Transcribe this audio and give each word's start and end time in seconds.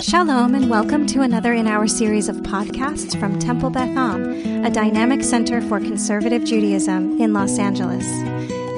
Shalom, 0.00 0.54
and 0.54 0.70
welcome 0.70 1.06
to 1.08 1.20
another 1.20 1.52
in 1.52 1.66
our 1.66 1.86
series 1.86 2.30
of 2.30 2.36
podcasts 2.36 3.20
from 3.20 3.38
Temple 3.38 3.68
Beth 3.68 3.94
Am, 3.98 4.64
a 4.64 4.70
dynamic 4.70 5.22
center 5.22 5.60
for 5.60 5.78
conservative 5.78 6.42
Judaism 6.42 7.20
in 7.20 7.34
Los 7.34 7.58
Angeles. 7.58 8.06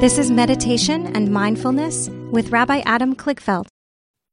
This 0.00 0.18
is 0.18 0.32
Meditation 0.32 1.14
and 1.14 1.30
Mindfulness 1.30 2.08
with 2.08 2.50
Rabbi 2.50 2.82
Adam 2.86 3.14
Kligfeld. 3.14 3.66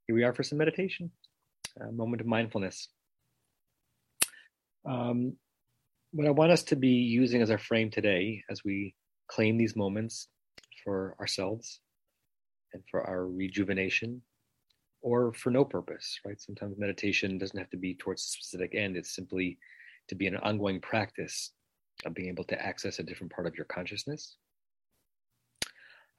Here 0.08 0.16
we 0.16 0.24
are 0.24 0.34
for 0.34 0.42
some 0.42 0.58
meditation, 0.58 1.12
a 1.80 1.92
moment 1.92 2.22
of 2.22 2.28
mindfulness. 2.28 2.88
Um, 4.84 5.34
what 6.12 6.26
I 6.26 6.32
want 6.32 6.52
us 6.52 6.64
to 6.64 6.76
be 6.76 6.90
using 6.90 7.44
as 7.44 7.52
our 7.52 7.60
frame 7.60 7.92
today, 7.92 8.42
as 8.50 8.64
we 8.66 8.96
claim 9.30 9.58
these 9.58 9.76
moments 9.76 10.28
for 10.84 11.16
ourselves 11.20 11.82
and 12.74 12.82
for 12.90 13.04
our 13.08 13.28
rejuvenation 13.28 14.24
or 15.02 15.34
for 15.34 15.52
no 15.52 15.64
purpose, 15.64 16.20
right? 16.26 16.40
Sometimes 16.40 16.78
meditation 16.78 17.38
doesn't 17.38 17.58
have 17.58 17.70
to 17.70 17.78
be 17.78 17.96
towards 17.96 18.24
a 18.24 18.28
specific 18.28 18.76
end, 18.76 18.98
it's 18.98 19.16
simply 19.16 19.58
to 20.10 20.16
be 20.16 20.28
an 20.28 20.38
ongoing 20.38 20.82
practice 20.82 21.52
of 22.06 22.14
being 22.14 22.30
able 22.30 22.44
to 22.46 22.62
access 22.62 23.00
a 23.00 23.04
different 23.04 23.32
part 23.32 23.48
of 23.48 23.56
your 23.56 23.66
consciousness. 23.66 24.38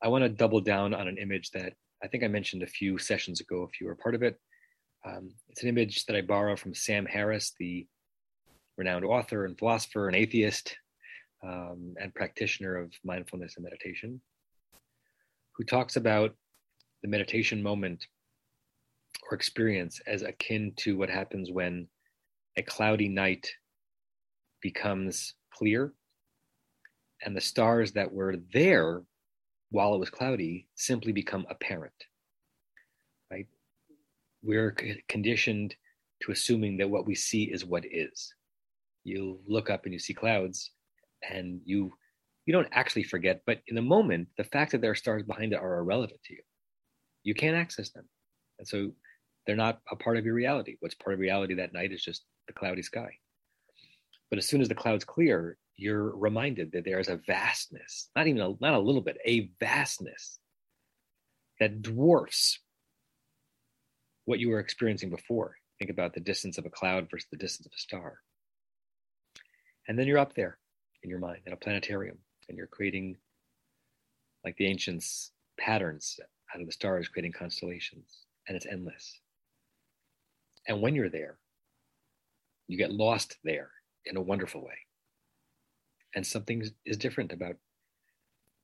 I 0.03 0.09
want 0.09 0.23
to 0.23 0.29
double 0.29 0.61
down 0.61 0.95
on 0.95 1.09
an 1.09 1.19
image 1.19 1.51
that 1.51 1.75
I 2.03 2.09
think 2.09 2.25
I 2.25 2.29
mentioned 2.29 2.63
a 2.63 2.67
few 2.67 2.97
sessions 2.99 3.41
ago, 3.41 3.69
if 3.71 3.81
you 3.81 3.87
were 3.87 3.95
part 3.95 4.15
of 4.15 4.23
it. 4.23 4.39
Um, 5.05 5.35
it's 5.49 5.63
an 5.63 5.69
image 5.69 6.07
that 6.07 6.17
I 6.17 6.23
borrow 6.23 6.57
from 6.57 6.75
Sam 6.75 7.07
Harris, 7.07 7.53
the 7.59 7.87
renowned 8.79 9.05
author 9.05 9.45
and 9.45 9.59
philosopher 9.59 10.07
and 10.07 10.17
atheist 10.17 10.77
um, 11.45 11.95
and 12.01 12.15
practitioner 12.15 12.77
of 12.77 12.93
mindfulness 13.05 13.57
and 13.57 13.65
meditation, 13.65 14.21
who 15.57 15.65
talks 15.65 15.97
about 15.97 16.35
the 17.03 17.09
meditation 17.09 17.63
moment 17.63 18.07
or 19.29 19.35
experience 19.35 20.01
as 20.07 20.23
akin 20.23 20.73
to 20.77 20.97
what 20.97 21.11
happens 21.11 21.51
when 21.51 21.87
a 22.57 22.63
cloudy 22.63 23.09
night 23.09 23.51
becomes 24.61 25.35
clear 25.53 25.93
and 27.23 27.37
the 27.37 27.41
stars 27.41 27.93
that 27.93 28.13
were 28.13 28.37
there 28.53 29.03
while 29.71 29.95
it 29.95 29.99
was 29.99 30.11
cloudy 30.11 30.67
simply 30.75 31.13
become 31.13 31.47
apparent 31.51 31.93
right? 33.31 33.47
We're 34.43 34.75
conditioned 35.09 35.75
to 36.23 36.33
assuming 36.33 36.77
that 36.79 36.91
what 36.91 37.07
we 37.07 37.15
see 37.15 37.45
is 37.45 37.65
what 37.65 37.85
is. 37.91 38.35
You 39.05 39.41
look 39.47 39.71
up 39.71 39.85
and 39.85 39.93
you 39.93 39.99
see 39.99 40.15
clouds 40.15 40.73
and 41.29 41.61
you 41.65 41.93
you 42.47 42.55
don't 42.55 42.69
actually 42.73 43.03
forget 43.03 43.43
but 43.47 43.61
in 43.69 43.77
the 43.77 43.83
moment 43.83 44.27
the 44.39 44.45
fact 44.45 44.73
that 44.73 44.81
there 44.81 44.91
are 44.91 44.97
stars 44.97 45.23
behind 45.23 45.53
it 45.53 45.61
are 45.61 45.79
irrelevant 45.79 46.21
to 46.25 46.35
you. 46.35 46.41
You 47.23 47.35
can't 47.35 47.57
access 47.57 47.91
them. 47.91 48.07
And 48.59 48.67
so 48.67 48.93
they're 49.47 49.57
not 49.57 49.81
a 49.91 49.97
part 49.97 50.17
of 50.17 50.25
your 50.25 50.35
reality. 50.35 50.77
What's 50.81 50.95
part 50.95 51.15
of 51.15 51.21
reality 51.21 51.55
that 51.55 51.73
night 51.73 51.93
is 51.93 52.03
just 52.03 52.25
the 52.47 52.53
cloudy 52.53 52.83
sky. 52.83 53.11
But 54.29 54.39
as 54.39 54.47
soon 54.47 54.61
as 54.61 54.69
the 54.69 54.75
clouds 54.75 55.05
clear, 55.05 55.57
you're 55.77 56.17
reminded 56.17 56.73
that 56.73 56.85
there 56.85 57.01
is 57.01 57.09
a 57.09 57.21
vastness, 57.27 58.11
not 58.15 58.27
even 58.27 58.43
a, 58.43 58.55
not 58.61 58.75
a 58.75 58.79
little 58.79 59.01
bit, 59.01 59.17
a 59.25 59.51
vastness 59.59 60.39
that 61.59 61.83
dwarfs 61.83 62.59
what 64.25 64.39
you 64.39 64.51
were 64.51 64.61
experiencing 64.61 65.11
before. 65.11 65.57
Think 65.79 65.91
about 65.91 66.13
the 66.13 66.21
distance 66.21 66.59
of 66.59 66.67
a 66.67 66.71
cloud 66.71 67.09
versus 67.11 67.29
the 67.31 67.39
distance 67.39 67.67
of 67.67 67.73
a 67.75 67.81
star. 67.81 68.19
And 69.89 69.99
then 69.99 70.07
you're 70.07 70.19
up 70.19 70.35
there 70.35 70.59
in 71.03 71.11
your 71.11 71.19
mind 71.19 71.41
in 71.47 71.53
a 71.53 71.57
planetarium 71.57 72.19
and 72.49 72.57
you're 72.57 72.67
creating, 72.67 73.17
like 74.45 74.57
the 74.57 74.67
ancients, 74.67 75.33
patterns 75.59 76.21
out 76.55 76.61
of 76.61 76.67
the 76.67 76.73
stars, 76.73 77.09
creating 77.09 77.33
constellations, 77.33 78.27
and 78.47 78.57
it's 78.57 78.67
endless. 78.67 79.21
And 80.69 80.81
when 80.81 80.95
you're 80.95 81.09
there, 81.09 81.39
you 82.69 82.77
get 82.77 82.93
lost 82.93 83.37
there 83.45 83.71
in 84.07 84.17
a 84.17 84.23
wonderful 84.23 84.63
way. 84.63 84.79
And 86.15 86.27
something 86.27 86.65
is 86.85 86.97
different 86.97 87.33
about 87.33 87.57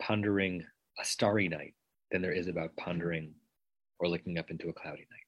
pondering 0.00 0.64
a 1.00 1.04
starry 1.04 1.48
night 1.48 1.74
than 2.10 2.22
there 2.22 2.32
is 2.32 2.48
about 2.48 2.76
pondering 2.76 3.34
or 3.98 4.08
looking 4.08 4.38
up 4.38 4.50
into 4.50 4.68
a 4.68 4.72
cloudy 4.72 5.06
night. 5.10 5.26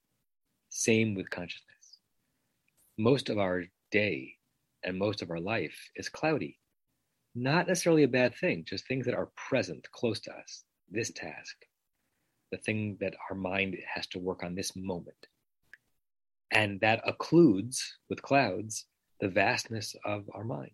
Same 0.69 1.15
with 1.15 1.29
consciousness. 1.29 1.99
Most 2.97 3.29
of 3.29 3.37
our 3.37 3.63
day 3.91 4.35
and 4.83 4.97
most 4.97 5.21
of 5.21 5.31
our 5.31 5.39
life 5.39 5.89
is 5.95 6.09
cloudy. 6.09 6.57
Not 7.35 7.67
necessarily 7.67 8.03
a 8.03 8.07
bad 8.07 8.35
thing, 8.35 8.63
just 8.65 8.87
things 8.87 9.05
that 9.05 9.15
are 9.15 9.31
present, 9.35 9.87
close 9.91 10.19
to 10.21 10.31
us. 10.31 10.63
This 10.89 11.11
task, 11.11 11.55
the 12.51 12.57
thing 12.57 12.97
that 12.99 13.15
our 13.29 13.35
mind 13.35 13.77
has 13.93 14.07
to 14.07 14.19
work 14.19 14.43
on 14.43 14.55
this 14.55 14.75
moment. 14.75 15.27
And 16.51 16.79
that 16.81 17.05
occludes 17.05 17.79
with 18.09 18.21
clouds 18.21 18.85
the 19.21 19.27
vastness 19.27 19.95
of 20.05 20.23
our 20.33 20.43
mind, 20.43 20.71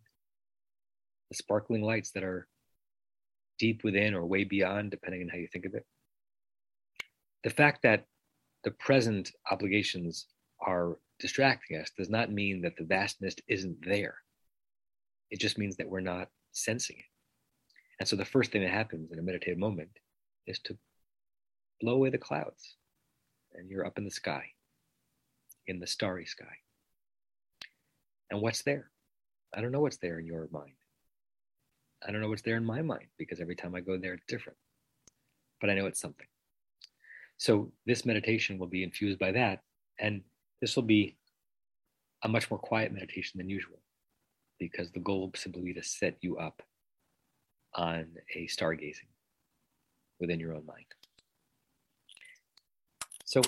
the 1.29 1.35
sparkling 1.35 1.81
lights 1.81 2.11
that 2.11 2.23
are 2.23 2.47
deep 3.59 3.83
within 3.83 4.13
or 4.13 4.25
way 4.25 4.43
beyond, 4.43 4.91
depending 4.91 5.23
on 5.23 5.29
how 5.29 5.37
you 5.37 5.47
think 5.51 5.65
of 5.65 5.73
it. 5.73 5.85
The 7.43 7.49
fact 7.49 7.83
that 7.83 8.05
the 8.63 8.71
present 8.71 9.31
obligations 9.51 10.27
are 10.61 10.97
distracting 11.19 11.79
us 11.79 11.91
does 11.97 12.09
not 12.09 12.31
mean 12.31 12.61
that 12.61 12.77
the 12.77 12.85
vastness 12.85 13.35
isn't 13.47 13.77
there. 13.85 14.15
It 15.29 15.39
just 15.39 15.57
means 15.57 15.75
that 15.77 15.89
we're 15.89 15.99
not 15.99 16.29
sensing 16.51 16.97
it. 16.97 17.05
And 17.99 18.07
so 18.07 18.15
the 18.15 18.25
first 18.25 18.51
thing 18.51 18.61
that 18.61 18.71
happens 18.71 19.11
in 19.11 19.19
a 19.19 19.21
meditative 19.21 19.57
moment 19.57 19.89
is 20.47 20.59
to 20.59 20.77
blow 21.81 21.93
away 21.93 22.09
the 22.09 22.17
clouds, 22.17 22.75
and 23.53 23.69
you're 23.69 23.85
up 23.85 23.97
in 23.97 24.05
the 24.05 24.11
sky 24.11 24.45
in 25.67 25.79
the 25.79 25.87
starry 25.87 26.25
sky. 26.25 26.45
And 28.31 28.41
what's 28.41 28.63
there? 28.63 28.89
I 29.53 29.61
don't 29.61 29.71
know 29.71 29.79
what's 29.79 29.97
there 29.97 30.19
in 30.19 30.25
your 30.25 30.47
mind. 30.51 30.73
I 32.05 32.11
don't 32.11 32.21
know 32.21 32.29
what's 32.29 32.41
there 32.41 32.57
in 32.57 32.65
my 32.65 32.81
mind 32.81 33.07
because 33.17 33.39
every 33.39 33.55
time 33.55 33.75
I 33.75 33.81
go 33.81 33.97
there, 33.97 34.13
it's 34.13 34.25
different. 34.27 34.57
But 35.61 35.69
I 35.69 35.73
know 35.75 35.85
it's 35.85 36.01
something. 36.01 36.27
So 37.37 37.71
this 37.85 38.05
meditation 38.05 38.57
will 38.57 38.67
be 38.67 38.83
infused 38.83 39.19
by 39.19 39.31
that. 39.31 39.61
And 39.99 40.21
this 40.61 40.75
will 40.75 40.83
be 40.83 41.17
a 42.23 42.27
much 42.27 42.49
more 42.49 42.59
quiet 42.59 42.91
meditation 42.91 43.37
than 43.37 43.49
usual 43.49 43.79
because 44.59 44.91
the 44.91 44.99
goal 44.99 45.21
will 45.21 45.31
simply 45.35 45.61
be 45.61 45.73
to 45.73 45.83
set 45.83 46.15
you 46.21 46.37
up 46.37 46.61
on 47.73 48.07
a 48.35 48.47
stargazing 48.47 49.09
within 50.19 50.39
your 50.39 50.53
own 50.53 50.65
mind. 50.65 50.85
So 53.25 53.41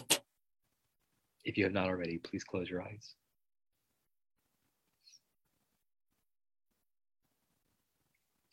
if 1.47 1.57
you 1.57 1.63
have 1.63 1.73
not 1.73 1.87
already, 1.87 2.17
please 2.17 2.43
close 2.43 2.69
your 2.69 2.81
eyes. 2.81 3.15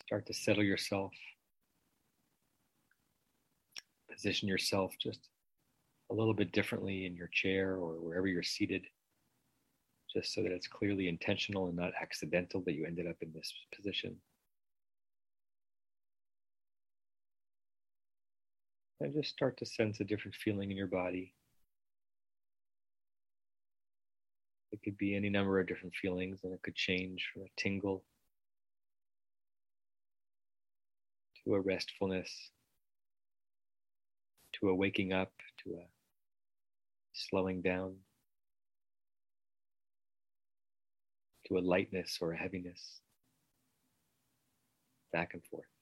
Start 0.06 0.26
to 0.26 0.32
settle 0.32 0.62
yourself. 0.62 1.10
Position 4.08 4.48
yourself 4.48 4.94
just 5.00 5.28
a 6.12 6.14
little 6.14 6.34
bit 6.34 6.52
differently 6.52 7.04
in 7.04 7.16
your 7.16 7.30
chair 7.32 7.72
or 7.74 7.94
wherever 7.94 8.28
you're 8.28 8.44
seated, 8.44 8.84
just 10.14 10.32
so 10.32 10.44
that 10.44 10.52
it's 10.52 10.68
clearly 10.68 11.08
intentional 11.08 11.66
and 11.66 11.76
not 11.76 11.90
accidental 12.00 12.62
that 12.64 12.74
you 12.74 12.86
ended 12.86 13.08
up 13.08 13.16
in 13.22 13.32
this 13.34 13.52
position. 13.74 14.14
And 19.00 19.12
just 19.12 19.30
start 19.30 19.58
to 19.58 19.66
sense 19.66 19.98
a 19.98 20.04
different 20.04 20.36
feeling 20.36 20.70
in 20.70 20.76
your 20.76 20.86
body. 20.86 21.34
Could 24.84 24.98
be 24.98 25.16
any 25.16 25.30
number 25.30 25.58
of 25.58 25.66
different 25.66 25.94
feelings, 25.94 26.40
and 26.44 26.52
it 26.52 26.62
could 26.62 26.74
change 26.74 27.30
from 27.32 27.42
a 27.42 27.60
tingle 27.60 28.04
to 31.44 31.54
a 31.54 31.60
restfulness 31.60 32.50
to 34.52 34.68
a 34.68 34.74
waking 34.74 35.12
up 35.12 35.32
to 35.62 35.74
a 35.74 35.84
slowing 37.12 37.62
down 37.62 37.96
to 41.46 41.58
a 41.58 41.60
lightness 41.60 42.18
or 42.20 42.32
a 42.32 42.36
heaviness, 42.36 43.00
back 45.12 45.34
and 45.34 45.44
forth. 45.44 45.73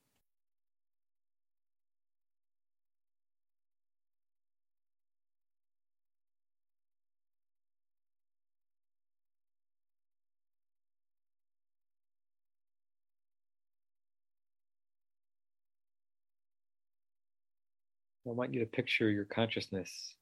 I 18.29 18.33
want 18.33 18.55
you 18.55 18.61
to 18.61 18.67
picture 18.67 19.11
your 19.11 19.25
consciousness, 19.27 20.17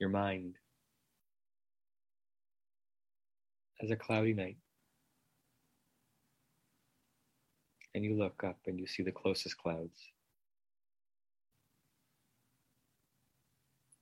your 0.00 0.10
mind, 0.10 0.56
as 3.82 3.90
a 3.90 3.96
cloudy 3.96 4.34
night. 4.34 4.58
And 7.94 8.04
you 8.04 8.16
look 8.16 8.44
up 8.44 8.58
and 8.66 8.78
you 8.80 8.86
see 8.86 9.02
the 9.02 9.12
closest 9.12 9.58
clouds. 9.58 9.98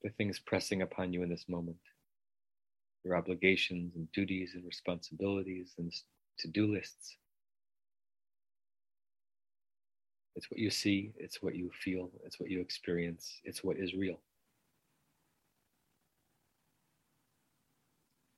The 0.03 0.11
things 0.11 0.39
pressing 0.41 0.83
upon 0.83 1.13
you 1.13 1.23
in 1.23 1.31
this 1.31 1.47
moment. 1.49 1.79
your 3.05 3.17
obligations 3.17 3.95
and 3.97 4.11
duties 4.13 4.53
and 4.55 4.65
responsibilities 4.65 5.75
and 5.79 5.93
to 6.39 6.49
do 6.49 6.73
lists. 6.73 7.17
It's 10.41 10.51
what 10.51 10.59
you 10.59 10.71
see, 10.71 11.13
it's 11.19 11.43
what 11.43 11.55
you 11.55 11.71
feel, 11.85 12.11
it's 12.25 12.41
what 12.41 12.49
you 12.49 12.63
experience, 12.63 13.43
it's 13.45 13.63
what 13.63 13.77
is 13.77 13.93
real. 13.93 14.19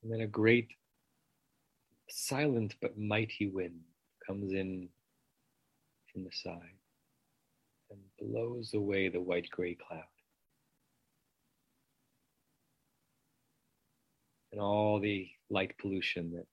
And 0.03 0.13
then 0.13 0.23
a 0.23 0.27
great, 0.27 0.73
silent 2.11 2.75
but 2.83 2.99
mighty 2.99 3.47
wind 3.47 3.79
comes 4.27 4.53
in 4.53 4.89
from 6.13 6.25
the 6.25 6.33
side 6.33 6.75
and 7.89 8.01
blows 8.19 8.75
away 8.75 9.09
the 9.09 9.21
white 9.21 9.49
gray 9.53 9.77
cloud. 9.77 10.03
And 14.51 14.61
all 14.61 14.99
the 14.99 15.31
light 15.51 15.79
pollution 15.79 16.33
that 16.33 16.47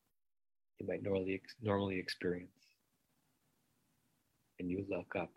you 0.78 0.86
might 0.86 1.02
normally, 1.02 1.42
normally 1.60 1.98
experience. 1.98 2.59
And 4.60 4.70
you 4.70 4.86
look 4.90 5.16
up. 5.18 5.32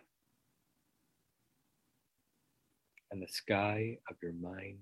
And 3.10 3.22
the 3.22 3.28
sky 3.28 3.98
of 4.10 4.16
your 4.22 4.32
mind 4.32 4.78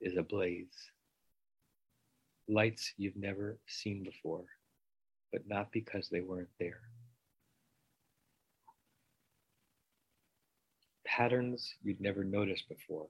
is 0.00 0.16
ablaze. 0.16 0.90
Lights 2.48 2.92
you've 2.96 3.16
never 3.16 3.58
seen 3.66 4.04
before, 4.04 4.44
but 5.32 5.42
not 5.46 5.70
because 5.72 6.08
they 6.08 6.20
weren't 6.20 6.48
there. 6.58 6.80
Patterns 11.04 11.74
you'd 11.82 12.00
never 12.00 12.24
noticed 12.24 12.68
before, 12.68 13.08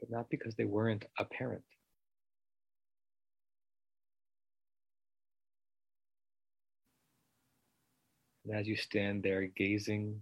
but 0.00 0.10
not 0.10 0.28
because 0.30 0.54
they 0.54 0.64
weren't 0.64 1.04
apparent. 1.18 1.64
And 8.50 8.58
as 8.58 8.66
you 8.66 8.74
stand 8.74 9.22
there 9.22 9.46
gazing 9.46 10.20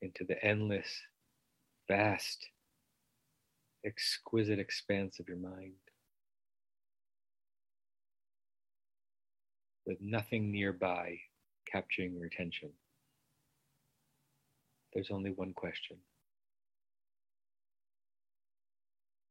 into 0.00 0.24
the 0.24 0.44
endless, 0.44 0.88
vast, 1.86 2.48
exquisite 3.86 4.58
expanse 4.58 5.20
of 5.20 5.28
your 5.28 5.36
mind, 5.36 5.74
with 9.86 9.98
nothing 10.00 10.50
nearby 10.50 11.16
capturing 11.70 12.12
your 12.12 12.26
attention, 12.26 12.70
there's 14.92 15.12
only 15.12 15.30
one 15.30 15.52
question 15.52 15.98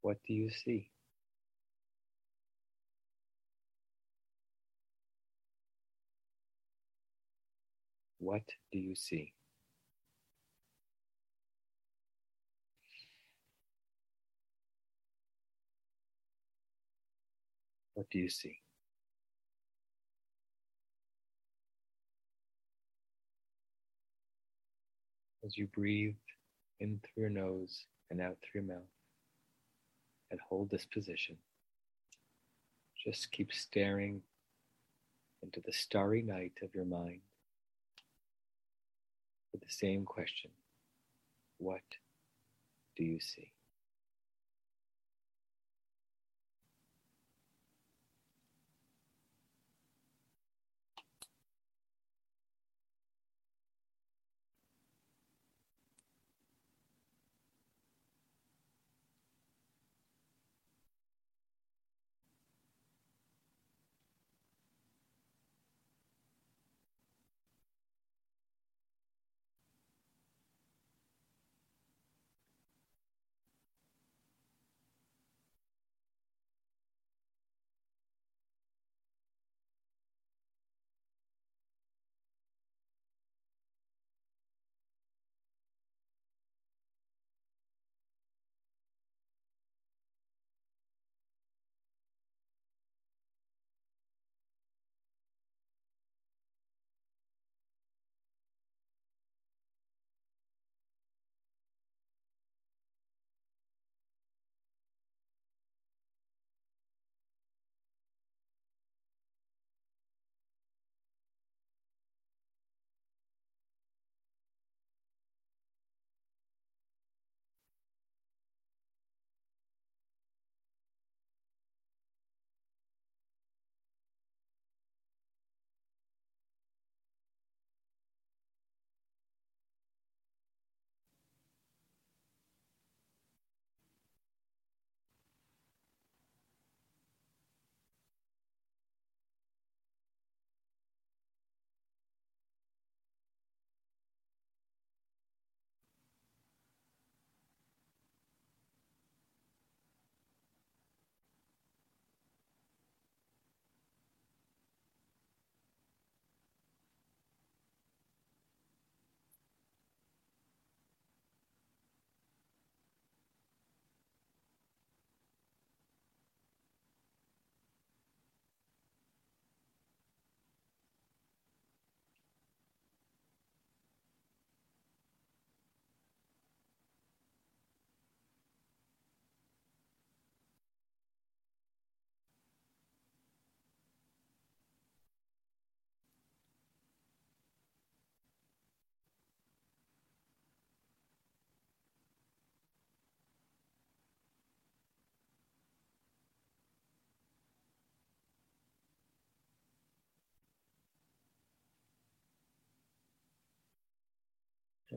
What 0.01 0.17
do 0.25 0.33
you 0.33 0.49
see? 0.49 0.87
What 8.21 8.43
do 8.71 8.77
you 8.77 8.93
see? 8.93 9.33
What 17.95 18.05
do 18.11 18.19
you 18.19 18.29
see? 18.29 18.57
As 25.43 25.57
you 25.57 25.65
breathe 25.65 26.13
in 26.79 26.99
through 26.99 27.23
your 27.23 27.31
nose 27.31 27.85
and 28.11 28.21
out 28.21 28.37
through 28.43 28.61
your 28.61 28.75
mouth, 28.75 28.83
and 30.29 30.39
hold 30.47 30.69
this 30.69 30.85
position, 30.85 31.37
just 33.03 33.31
keep 33.31 33.51
staring 33.51 34.21
into 35.41 35.59
the 35.65 35.73
starry 35.73 36.21
night 36.21 36.53
of 36.61 36.75
your 36.75 36.85
mind 36.85 37.21
with 39.53 39.61
the 39.61 39.69
same 39.69 40.05
question 40.05 40.51
What 41.59 41.81
do 42.97 43.03
you 43.03 43.19
see? 43.19 43.51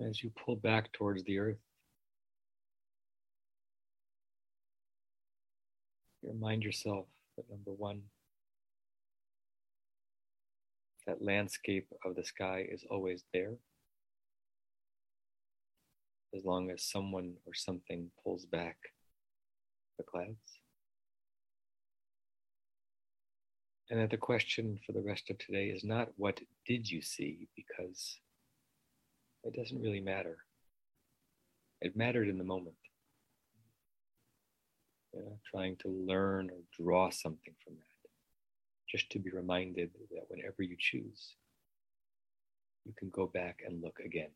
As 0.03 0.23
you 0.23 0.31
pull 0.45 0.57
back 0.57 0.93
towards 0.93 1.23
the 1.25 1.39
earth. 1.39 1.59
remind 6.27 6.63
yourself 6.63 7.07
that 7.37 7.49
number 7.51 7.73
one, 7.73 8.03
that 11.07 11.23
landscape 11.23 11.87
of 12.05 12.15
the 12.15 12.25
sky 12.25 12.67
is 12.71 12.85
always 12.91 13.25
there 13.33 13.55
as 16.35 16.45
long 16.45 16.71
as 16.71 16.83
someone 16.83 17.35
or 17.47 17.55
something 17.55 18.11
pulls 18.23 18.45
back 18.47 18.77
the 19.99 20.05
clouds. 20.05 20.61
And 23.91 24.01
that 24.01 24.11
the 24.11 24.17
question 24.17 24.81
for 24.85 24.93
the 24.93 25.03
rest 25.03 25.31
of 25.31 25.39
today 25.39 25.67
is 25.67 25.85
not 25.85 26.09
what 26.17 26.41
did 26.67 26.91
you 26.91 27.03
see, 27.03 27.49
because 27.55 28.19
it 29.45 29.55
doesn't 29.55 29.81
really 29.81 30.01
matter. 30.01 30.39
It 31.81 31.97
mattered 31.97 32.29
in 32.29 32.39
the 32.39 32.45
moment. 32.45 32.77
Know, 35.15 35.39
trying 35.49 35.77
to 35.77 35.89
learn 35.89 36.51
or 36.51 36.59
draw 36.77 37.11
something 37.11 37.55
from 37.63 37.75
that. 37.75 38.11
Just 38.89 39.11
to 39.11 39.19
be 39.21 39.31
reminded 39.31 39.91
that 40.11 40.25
whenever 40.29 40.63
you 40.63 40.77
choose, 40.79 41.37
you 42.85 42.93
can 42.99 43.11
go 43.11 43.27
back 43.27 43.61
and 43.67 43.81
look 43.81 44.01
again. 44.05 44.31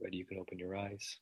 Ready, 0.00 0.16
you 0.16 0.24
can 0.24 0.38
open 0.38 0.58
your 0.58 0.76
eyes. 0.76 1.18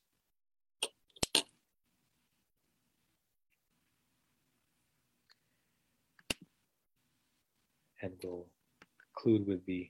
And 8.01 8.13
we'll 8.23 8.45
conclude 9.15 9.47
with 9.47 9.65
the 9.65 9.89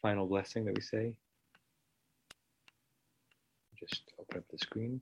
final 0.00 0.26
blessing 0.26 0.64
that 0.64 0.74
we 0.74 0.80
say. 0.80 1.16
Just 3.78 4.02
open 4.18 4.38
up 4.38 4.44
the 4.50 4.58
screen. 4.58 5.00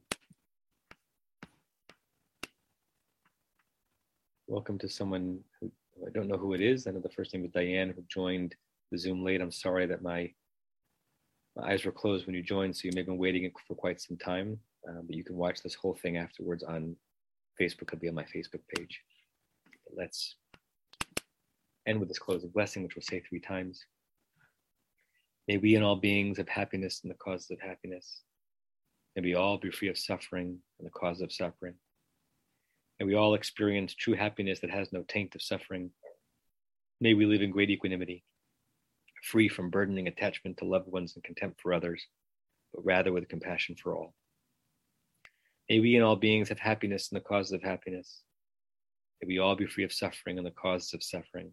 Welcome 4.49 4.79
to 4.79 4.89
someone 4.89 5.39
who 5.61 5.71
I 6.05 6.11
don't 6.11 6.27
know 6.27 6.37
who 6.37 6.53
it 6.53 6.61
is. 6.61 6.87
I 6.87 6.91
know 6.91 7.01
the 7.01 7.09
first 7.11 7.33
name 7.33 7.45
is 7.45 7.53
Diane, 7.53 7.93
who 7.95 8.03
joined 8.09 8.57
the 8.91 8.99
Zoom 8.99 9.25
late. 9.25 9.41
I'm 9.41 9.53
sorry 9.53 9.87
that 9.87 10.03
my, 10.03 10.33
my 11.57 11.73
eyes 11.73 11.85
were 11.85 11.93
closed 11.93 12.27
when 12.27 12.35
you 12.35 12.43
joined, 12.43 12.75
so 12.75 12.83
you 12.85 12.93
may 12.93 13.01
have 13.01 13.07
been 13.07 13.19
waiting 13.19 13.51
for 13.69 13.77
quite 13.77 14.01
some 14.01 14.17
time. 14.17 14.59
Uh, 14.89 15.03
but 15.07 15.15
you 15.15 15.23
can 15.23 15.37
watch 15.37 15.63
this 15.63 15.75
whole 15.75 15.95
thing 16.03 16.17
afterwards 16.17 16.65
on 16.65 16.97
Facebook. 17.61 17.85
It'll 17.85 17.99
be 17.99 18.09
on 18.09 18.17
my 18.17 18.25
Facebook 18.25 18.63
page. 18.75 19.01
Let's 19.97 20.37
end 21.87 21.99
with 21.99 22.09
this 22.09 22.19
closing 22.19 22.51
blessing, 22.51 22.83
which 22.83 22.95
we'll 22.95 23.03
say 23.03 23.21
three 23.21 23.41
times. 23.41 23.85
May 25.49 25.57
we 25.57 25.75
and 25.75 25.85
all 25.85 25.97
beings 25.97 26.39
have 26.39 26.49
happiness 26.49 27.01
and 27.03 27.11
the 27.11 27.17
causes 27.17 27.51
of 27.51 27.61
happiness. 27.61 28.23
May 29.17 29.23
we 29.23 29.35
all 29.35 29.59
be 29.59 29.71
free 29.71 29.89
of 29.89 29.99
suffering 29.99 30.59
and 30.79 30.87
the 30.87 30.93
cause 30.93 31.21
of 31.21 31.33
suffering. 31.33 31.75
May 33.01 33.07
we 33.07 33.15
all 33.15 33.35
experience 33.35 33.95
true 33.95 34.15
happiness 34.15 34.61
that 34.61 34.71
has 34.71 34.93
no 34.93 35.05
taint 35.09 35.35
of 35.35 35.43
suffering. 35.43 35.91
May 37.01 37.15
we 37.15 37.27
live 37.27 37.43
in 37.43 37.51
great 37.51 37.71
equanimity, 37.71 38.23
free 39.25 39.49
from 39.49 39.71
burdening 39.71 40.07
attachment 40.07 40.59
to 40.59 40.65
loved 40.65 40.87
ones 40.87 41.15
and 41.15 41.25
contempt 41.25 41.61
for 41.61 41.75
others, 41.75 42.07
but 42.73 42.85
rather 42.85 43.13
with 43.13 43.29
compassion 43.29 43.75
for 43.75 43.97
all. 43.97 44.15
May 45.69 45.81
we 45.81 45.97
and 45.97 46.05
all 46.05 46.17
beings 46.17 46.49
have 46.51 46.61
happiness 46.61 47.11
and 47.11 47.17
the 47.17 47.25
causes 47.25 47.53
of 47.53 47.63
happiness. 47.63 48.23
May 49.21 49.27
we 49.27 49.39
all 49.41 49.57
be 49.57 49.67
free 49.67 49.85
of 49.85 49.93
suffering 49.93 50.39
and 50.39 50.47
the 50.47 50.53
causes 50.53 50.95
of 50.95 51.03
suffering 51.03 51.53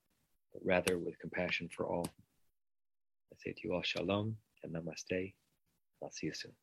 but 0.53 0.61
rather 0.65 0.97
with 0.97 1.19
compassion 1.19 1.69
for 1.75 1.85
all. 1.85 2.07
I 3.31 3.35
say 3.37 3.53
to 3.53 3.61
you 3.63 3.73
all 3.73 3.83
shalom 3.83 4.37
and 4.63 4.73
namaste. 4.73 5.33
I'll 6.03 6.11
see 6.11 6.27
you 6.27 6.33
soon. 6.33 6.53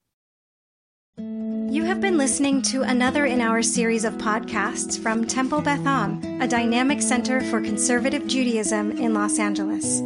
You 1.70 1.84
have 1.84 2.00
been 2.00 2.16
listening 2.16 2.62
to 2.62 2.82
another 2.82 3.26
in 3.26 3.40
our 3.40 3.60
series 3.60 4.04
of 4.04 4.14
podcasts 4.14 4.98
from 4.98 5.26
Temple 5.26 5.60
Beth 5.60 5.84
Am, 5.84 6.40
a 6.40 6.46
dynamic 6.46 7.02
center 7.02 7.40
for 7.42 7.60
conservative 7.60 8.26
Judaism 8.26 8.92
in 8.92 9.14
Los 9.14 9.38
Angeles. 9.38 10.00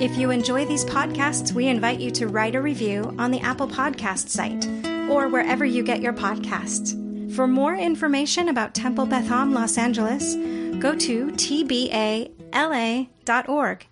If 0.00 0.16
you 0.16 0.30
enjoy 0.30 0.64
these 0.64 0.84
podcasts, 0.84 1.52
we 1.52 1.68
invite 1.68 2.00
you 2.00 2.10
to 2.12 2.28
write 2.28 2.54
a 2.54 2.62
review 2.62 3.14
on 3.18 3.30
the 3.30 3.40
Apple 3.40 3.68
Podcast 3.68 4.28
site 4.28 4.66
or 5.08 5.28
wherever 5.28 5.64
you 5.64 5.82
get 5.82 6.00
your 6.00 6.14
podcasts. 6.14 7.00
For 7.34 7.46
more 7.46 7.76
information 7.76 8.48
about 8.48 8.74
Temple 8.74 9.06
Beth 9.06 9.30
Am 9.30 9.52
Los 9.52 9.76
Angeles, 9.76 10.34
go 10.80 10.96
to 10.96 11.26
tba 11.32 12.33
la.org. 12.54 13.82